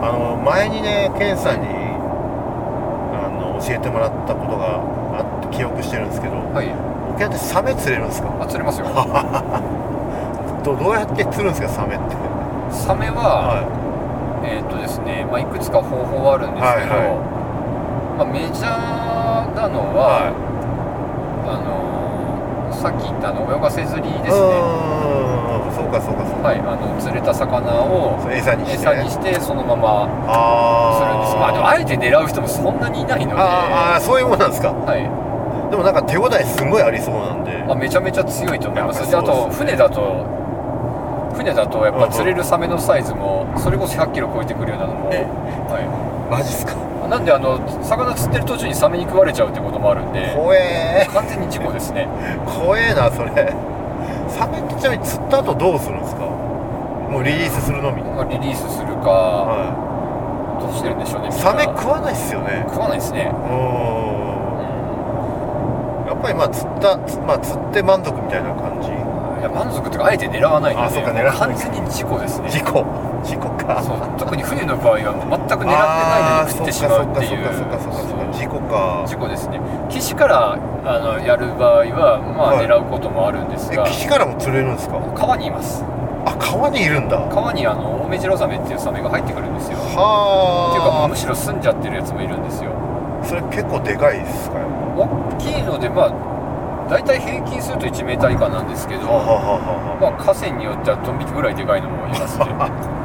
[0.05, 4.79] あの前にねケンさんにあの教えてもらったことが
[5.17, 6.67] あって記憶してるんですけどはい。
[7.15, 8.29] 沖縄ってサメ釣れるんですか？
[8.41, 8.87] あ釣れますよ。
[10.63, 12.15] ど どうやって釣るんですかサメって？
[12.71, 13.63] サメは、は
[14.43, 18.19] えーっとですね、まあ、いくつか方法はあるんですけど、はいはい。
[18.19, 20.34] まあ、メジャーなのは、あの
[22.75, 24.37] さっき言ったあの泳がせ釣りいですね。
[25.75, 31.35] そうかそうかそうか、はいあの釣れた魚を餌にして餌にしてそのままあするんです。
[31.35, 33.41] まあでもあえて狙う人もそんなにいないので。
[33.41, 34.71] あーあーそういうもんなんですか？
[34.71, 35.03] はい。
[35.71, 37.51] でもなんか手応えすごいありそうなんで。
[37.67, 39.09] あめちゃめちゃ強いと思います。
[39.09, 40.25] であと船だと
[41.35, 45.25] 船だとやっぱ釣れるサメのサイズもそれこそ100キロ超えてくるようなのも、え
[45.67, 46.71] はマジっすか？
[46.71, 46.75] い、
[47.07, 50.33] なんであの魚釣ってる途中にサメに食われちゃうってこともあるんで。
[50.35, 52.07] 怖え完全に事故ですね。
[52.45, 53.53] 怖えなそれ。
[54.27, 56.21] サメってちなみに釣った後どうするんですか？
[56.25, 62.65] もうリリースするのみまあリリースするかはどうしてるんでしょうねサメ食わないっすよね。
[62.67, 63.31] 食わないですね。
[63.31, 63.53] うー
[66.05, 66.07] ん。
[66.07, 68.89] やっぱりまあ釣ったつまあ釣って満足みたいな感じ。
[68.89, 68.91] い
[69.43, 71.39] や満足というかあえて狙わないんで、ね、あそうか狙わない。
[71.39, 72.49] 完全に事故ですね。
[72.49, 72.83] 事故
[73.25, 73.81] 事故か。
[73.83, 73.97] そう。
[74.17, 77.45] 特に船の場合は全く狙ってないのに釣ってしまうっていう。
[77.53, 79.03] そっかそっかそっかそっか事故か。
[79.07, 79.59] 事故ですね。
[79.89, 80.53] 岸から
[80.85, 82.67] あのやる場合はまあはい。
[82.67, 84.99] 狙うこともあるんですえが、岸からも釣れるんですか？
[85.15, 85.83] 川にいます。
[86.25, 87.17] あ川にいるんだ。
[87.29, 89.77] 川にあのオメジロザメっていうサメが入ってくるんですよ。
[89.77, 92.71] っていうかはむしろ住んじゃってるやつもいるんですよ。
[93.21, 94.59] あそれ結構でかいですか？
[94.59, 94.65] よ
[94.97, 96.13] 大きいのでまあ
[96.89, 102.45] 大体平均すると 1m 以下なんですけど河川によってはドン引きぐらいでかいのもいますね。
[102.45, 102.51] で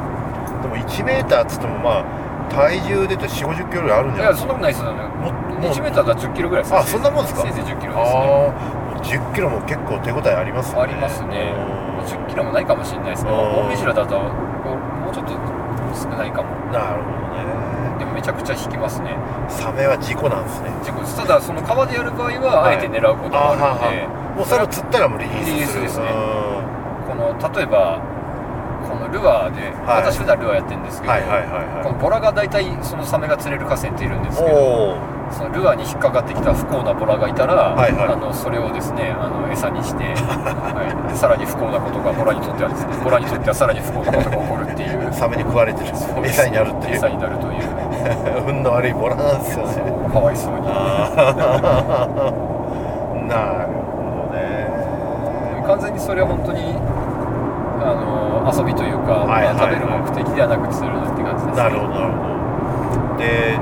[0.71, 2.05] も1メーターっつってもまあ
[2.49, 4.47] 体重で言うと4 5 0キロぐらいあるんいじゃないですか？
[4.47, 4.91] やそんなことないですよ。
[4.91, 6.75] ねももう 1m だったら10キロぐらいです。
[6.75, 7.41] あそんなもんですか？
[7.43, 8.19] せいぜい10キロですね。
[8.19, 10.81] ああ10キロも結構手応えありますね。
[10.81, 11.53] ありますね。
[11.75, 13.67] うん10キロもないかもしれないですけどうん。
[13.67, 15.33] 大目白だともうちょっと
[15.93, 16.49] 少ないかも。
[16.73, 17.99] なるほどね。
[17.99, 19.13] でもめちゃくちゃ引きますね。
[19.47, 20.69] サメは事故なんですね。
[20.83, 21.15] 事故です。
[21.15, 25.53] ただその川でやる場合はあえて狙うこともあるので、もうそれを釣ったらもうリリースする。
[25.53, 26.09] リリースですね。
[26.09, 27.05] うん。
[27.05, 28.01] この例えば
[29.11, 30.03] ルアーで、はい。
[30.03, 34.97] 私普段ルアーやってるんですけど、はいはいはいはこのボラが大体そのサメが釣れる河川っているんですけど
[35.31, 38.07] そのルアーに引っかかってきた不幸なボラがいたら、はいはい。
[38.13, 45.11] あのそれをですねあの餌にして、 はい、でさらに不幸なことがボラにとってはですねボラにとってはさらに不幸なことが起こるっていう。
[45.13, 45.91] サメに食われてる。
[46.25, 46.95] 餌になるっていう。
[46.95, 47.61] 餌になるという。
[48.47, 49.73] 運の悪いボラなんですよね。
[50.11, 50.61] かわいそうに。
[50.65, 50.73] な
[53.63, 55.63] るほどね。
[55.67, 56.75] 完全にそれは本当に
[57.81, 59.55] あの遊びというか、はいはい。
[59.55, 61.63] まあ食べる目的ではなく釣るって感じですね。
[61.63, 63.17] なるほどなるほど。
[63.17, 63.57] で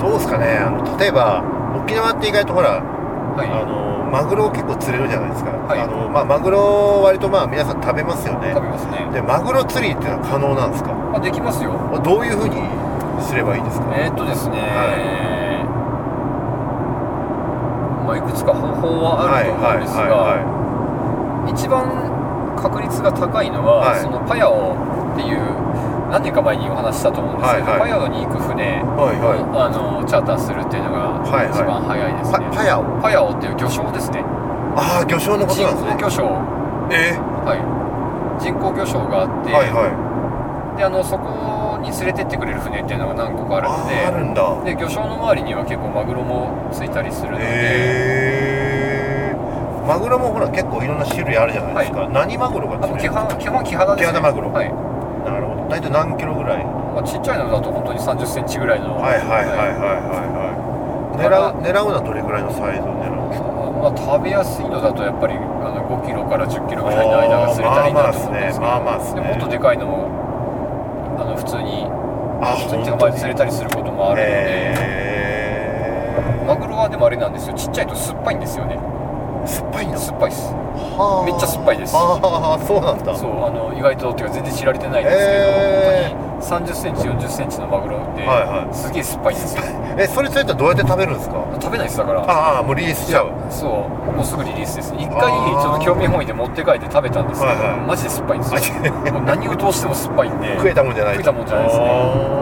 [0.00, 0.58] どうですかね。
[0.58, 1.42] あの例えば
[1.76, 3.50] 沖縄って意外とほらはい。
[3.50, 5.78] あのマグロ結構釣れるじゃないですか、はい。
[5.78, 8.50] あのまあ、マグロ割とまあ皆さん食べますよね。
[8.50, 9.06] 食べますね。
[9.14, 10.90] でマグロ釣りっていうのは可能なんですか？
[11.14, 11.78] あできますよ。
[12.02, 12.58] どういうふうに
[13.22, 13.86] すればいいですか？
[13.94, 14.90] えー、っとですね、は
[18.02, 20.42] まあ、いくつか方法はあると思うんですが、
[21.46, 22.09] 一番
[22.60, 24.00] 確率が高いのは、はい。
[24.00, 24.76] そのパヤオ
[25.12, 25.40] っていう
[26.10, 27.90] 何年か前にお話ししたと思うんですけど、はいはい。
[27.90, 29.40] パヤオに行く船を、はいはい。
[29.40, 31.50] あのチャーターするっていうのがはいはい。
[31.50, 32.84] 一番早いですね、パパヤオ。
[33.00, 34.22] パヤオっていう魚礁ですね。
[34.76, 35.92] ああ魚礁のこと人なんですね。
[35.94, 36.22] 工魚礁。
[36.92, 37.18] え？
[37.46, 37.62] はい。
[38.42, 39.88] 人工魚礁があって、ー、はいは
[40.76, 40.78] い。
[40.78, 44.62] であのそこに連れてってくれる船っていうのが何個かあるのであるんだ。
[44.64, 48.29] で魚礁の周りには結構マグロもついたりするので、へえ
[49.86, 53.20] マグロもほら結構いろんな種類あるじゃないですか、何マグロが釣れるんですか？
[53.26, 54.52] 本基本キハダです、ね、キハダマグロ。
[54.52, 54.68] はい、
[55.24, 55.68] なるほど。
[55.68, 56.64] 大体何キロぐらい？
[56.64, 58.98] まあ、ちっちゃいのだと本当に3 0センチぐらいの。
[59.00, 60.50] はいはいはいはいはいは
[61.16, 61.18] い。
[61.18, 63.50] 狙う狙うのはどれぐらいのサイズを狙うんですか？
[63.80, 65.40] まあ、食べやすいのだとやっぱりあ
[65.72, 68.66] の5キロから10キロぐらいの間が釣れたらいいなと思うんですけど。
[68.66, 69.22] まあまあねまあまあっすね。
[69.22, 70.10] でもっとでかいのも
[71.18, 71.88] あの普通に
[72.42, 74.34] あ普通に手の前で釣れたりすることもあるので。
[74.76, 75.00] へ
[76.46, 77.54] マグロはでもあれなんですよ。
[77.54, 78.74] ちっちゃいと酸っぱいんですよね。
[78.76, 78.99] ー
[79.46, 80.52] 酸っぱいんだ酸っぱいです。
[80.52, 81.26] はあ。
[81.26, 81.94] めっちゃ酸っぱいです。
[81.96, 83.16] ああそうなんだ。
[83.16, 86.20] そうあの意外とっていうか全然知られてないんですけど、へー。
[86.40, 88.74] 本当に3 0センチ4 0センチのマグロって、はいはい。
[88.74, 89.62] すげえ酸っぱいんですよ。
[89.98, 91.44] えそれ釣れたらどうやって食べるんですか？
[91.60, 92.20] 食べないですだから。
[92.22, 93.30] ああもうリリースしちゃう。
[93.50, 94.94] そうもうすぐリリースです。
[94.96, 97.86] 一回ちょっと興味本位で持って帰って食べたんですけど、はいはい。
[97.86, 99.12] マジで酸っぱいんですよ。
[99.12, 102.39] もう何を通しても酸っぱいんで食えたもんじゃない食えたもんじゃないですね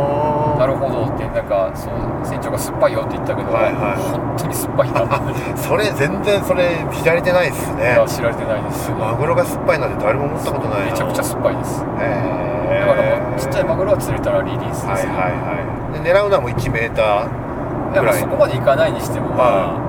[1.34, 4.02] なんかそう船長が酸っぱいよって言ったけど、はいはい。
[4.10, 5.04] 本当に酸っぱいな
[5.56, 7.98] それ全然それ知られてないっすね。
[8.06, 8.90] 知られてないです。
[8.92, 10.86] マグロが酸っぱいなんて誰も思ったことないな。
[10.86, 11.84] めちゃくちゃ酸っぱいです。
[12.00, 16.02] へだからちっちゃいマグロは釣れたらリリースですね、はいはいはい。
[16.02, 18.20] で狙うのはもう1メーターでもぐらい。
[18.20, 19.88] そこまでいかないにしてもまあ、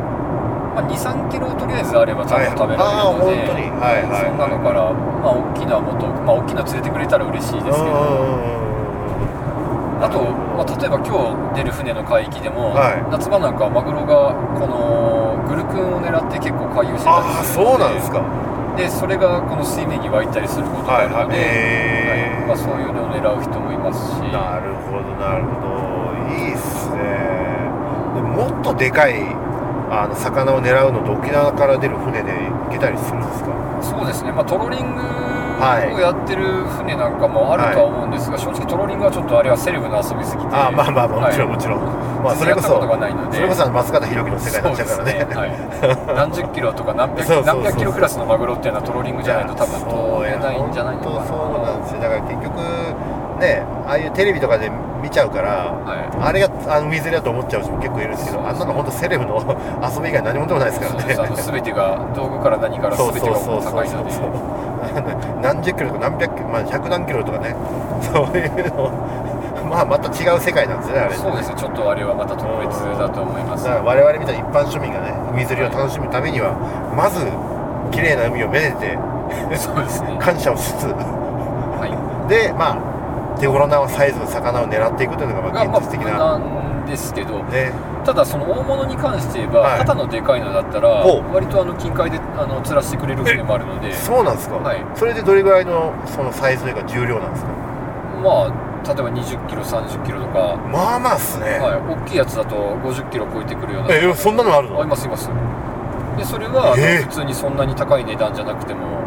[0.76, 4.26] まあ、23キロとりあえずあれば多分食べられるので、はいはいはい。
[4.26, 4.92] そんなのから、
[5.24, 7.96] まあ、大きなもと、まあ、大きな連れてくれたら嬉しいですけど、
[10.02, 13.00] あと、まあ、例えば今日出る船の海域でも、はい。
[13.10, 18.20] 夏場なんかはマグロがこのグルクンを狙って結構回遊してたりするのでそうなんですか。
[18.76, 21.40] でそれがこの水面に湧いたりすることがあるので、は
[22.12, 22.48] いはい。
[22.48, 24.20] まあ、そういうのを狙う人もいますし。
[24.36, 26.36] なるほどなるほど。
[26.36, 27.00] いいっすね。
[28.16, 29.16] でももっとでかい
[29.90, 33.56] あの魚を狙うのと沖縄から出る船で行けたりするんですか？
[33.82, 41.56] そうですね、まあ、トロリングはいをやってる船なんかもあるとは思うんですが、正直トロリングはちょっとあれはセレブの遊びすぎてあまあまあまあもちろんはい。
[41.56, 45.36] もちろん、まあそれこそそれこそ松方弘樹の世界になっちゃうからね。
[45.36, 45.52] はい、
[46.16, 50.94] 何十キロとか何百何百キロクラスのマグロっていうのはトロリングじゃないと多分取れないんじゃな。
[50.94, 52.02] いのかなそうなんですよ。
[52.02, 52.60] だから結局
[53.40, 54.72] ねああいうテレビとかで
[55.10, 59.42] 見見ちゃうから、はあれがあの海釣りだと思っちゃう人も結構いるんですけどあんなの本当セレブの
[59.82, 61.34] 遊び以外何もでもないですからね。
[61.34, 63.90] 全てが道具から何からそう全てがそうそうそう高い
[65.42, 67.56] 何十キロとか何百キロ、まあ、100何キロとかね。
[68.14, 68.90] そういうの。
[69.70, 71.14] まあまた違う世界なんですよねあれ。
[71.16, 73.66] そうですねちょっとあれはまた特別だと思います。
[73.66, 76.54] だから我々みたいな一般庶民がね海釣りを楽しむためには
[76.96, 77.26] まず
[77.92, 78.98] 綺麗な海をめでて
[79.58, 80.18] そうですね。
[80.20, 80.86] 感謝をしつつ。
[80.86, 82.30] はい。
[82.30, 82.89] でまあ
[83.40, 87.72] 手頃なサイズの魚を狙っていくというのが現実的な、無難ですけどね。
[88.06, 89.80] ただその大物に関して言えば、はい。
[89.80, 90.90] 肩のでかいのだったら
[91.34, 93.94] 割とあの近海であの釣らせてくれる船もあるので。
[93.94, 94.86] そうなんですか、はい。
[94.96, 97.52] それでどれぐらいのそのサイズというか重量なんですか？
[98.24, 103.94] まあ例えば2 0キロ3 0キロとか、まあまあっすね、はい、大きいやつだと5 0キロ超えてくるような。
[103.94, 104.80] えそんなのあるの？
[104.80, 105.30] ありますいます。
[106.18, 109.06] でそれは、普通にそんなに高い値段じゃなくても、はい、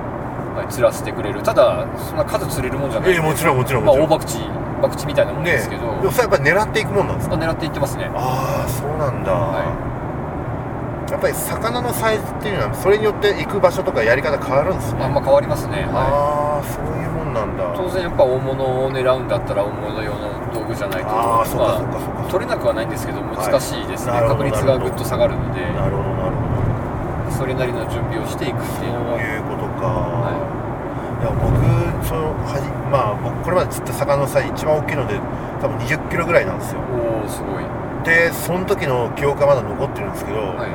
[0.68, 1.42] 釣らせてくれる。
[1.42, 7.34] ただそんな数釣れるもんじゃないえもちろんもちろんまあ、もちろん、大博打博打みたいなもんねですけど、でもそれやっぱり狙っていくもんなんですか？
[7.36, 8.10] あ狙っていってますね。
[8.14, 9.62] ああそうなんだ、は
[11.10, 15.02] やっぱり魚のサイズっていうのはそれによって行く場所とかやり方変わるんですね。
[15.04, 17.62] あんま変わりますね、はああそういうもんなんだ。
[17.62, 22.32] い、当然やっぱ大物を狙うんだったら大物用の道具じゃないとああそうかまそうかそうか。
[22.32, 24.06] 取れなくはないんですけど難しいです。
[24.06, 25.60] ね、確率がぐっと下がるので。
[25.60, 26.42] なるほどなるほ
[27.32, 29.51] それなりの準備をしていくっていうのがどそういうこと
[29.82, 31.26] か、、はい。
[31.26, 31.50] や僕
[32.06, 35.18] そのはじまあ僕これまで釣った魚のサイズ一番大きいので
[35.60, 36.80] 多分20キロぐらいなんですよ。
[36.94, 37.64] おおすごい。
[38.04, 40.70] でその時の記憶がまだ残ってるんですけど、はい。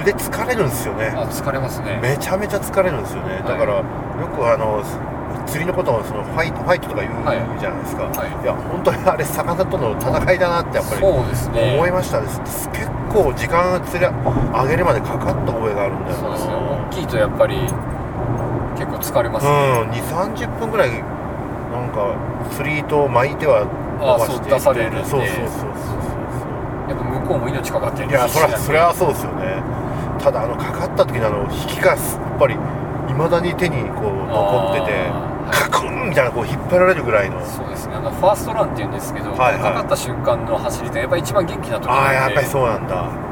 [0.00, 1.12] 腕疲れるんですよね。
[1.14, 2.00] あ疲れますね。
[2.00, 3.84] めちゃめちゃ疲れるんですよね、だからよ
[4.34, 4.82] くあの
[5.46, 7.60] 釣りのことをそのファイトファイトとか言うはい。
[7.60, 8.42] じゃないですか、はい。
[8.42, 11.74] いや本当にあれ魚との戦いだなってやっぱりそうですね。
[11.76, 16.16] 思いましたです結構時間釣り上げるまでかかった覚えがあるんだよな。
[16.16, 16.54] そうですね。
[16.56, 17.68] 大きいとやっぱり
[18.82, 22.16] 結構疲れますね、うん2 3 0分ぐらいなんか
[22.50, 25.04] 釣り糸を巻いてはあ伸ばしてそう出されるんで。
[25.04, 25.72] そうそうそうそう
[26.90, 29.62] やっぱ向こうも命かかってるいやそれはそれはそうですよね。
[30.18, 32.58] ただあのかかった時のあの引きがやっぱりい
[33.14, 35.10] まだに手にこう残ってて
[35.50, 37.38] カクンみたいなこう引っ張られるぐらいの。
[37.46, 37.94] そうですね。
[37.94, 39.62] あのファーストランっていうんですけど、はいはい。
[39.62, 43.31] かかった瞬間の走りってやっぱり一番元気な時ああなのでやっぱりそうなんだ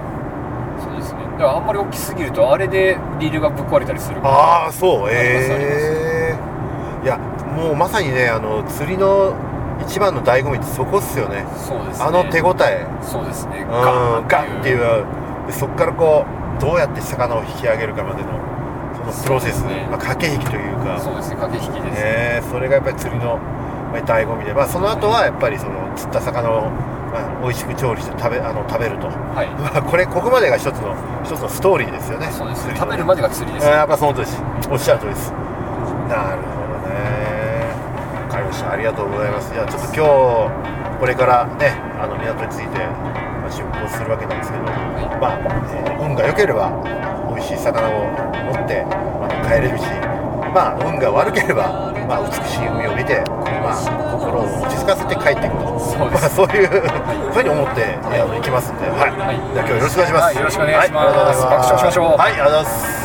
[1.40, 4.20] だからあんまり大きすぎるとあれでリールがぶっ壊れたりする。
[4.22, 5.08] ああそう。
[5.10, 9.34] ええいやもうまさにねあの釣りの
[9.80, 11.46] 一番の醍醐味ってそこっすよね。
[11.56, 12.04] そうですね。
[12.04, 12.86] あの手応え。
[13.00, 13.62] そうですね。
[13.62, 13.70] うん。
[13.70, 15.04] ガガンっていンっていう。
[15.44, 16.26] うでそこからこ
[16.58, 18.28] うどうやって魚を引き上げるかまでの
[18.92, 19.88] そのプロセス、ね。
[19.90, 21.00] まあ、駆け引きというか。
[21.00, 21.36] そうですね。
[21.36, 23.38] 駆け引きです、ねそれがやっぱり釣りの
[23.92, 26.70] まあ醍醐味で、まあ、その後はやっぱりその釣った魚を、
[27.12, 29.48] まあ、美味しく調理して食べあの食べると、はい。
[29.60, 30.94] まあ、これここまでが一つの
[31.24, 32.30] 一つのストーリーですよね。
[32.30, 32.74] そうですね。
[32.76, 34.42] 食べるまでが釣りです、やっぱその通りです。
[34.70, 35.32] おっしゃる通りです。
[36.08, 37.70] なるほどね。
[38.22, 38.72] わかりました。
[38.72, 39.52] ありがとうございます。
[39.52, 45.38] じゃあちょっと今日これからねあの港について、まあ、出港するわけなんですけど、まあ、
[45.74, 46.70] えー運が良ければ
[47.34, 47.92] 美味しい魚を
[48.54, 49.84] 持って、まあ、帰れるし
[50.54, 53.22] まあ運が悪ければ、まあ、美しい海を見て、
[53.62, 55.78] まあ、心を落ち着かせて帰っていくと。
[55.78, 56.66] そうまあ、そういう
[57.30, 59.10] ふうに思って、えーあの行きますんで、はい。
[59.14, 59.38] はい。
[59.54, 61.06] じゃあ今日よろしくお願いします、はいよろしくお願いします。
[61.06, 62.18] はありがとうござい爆笑しましょう。
[62.18, 62.99] はいありがとうございます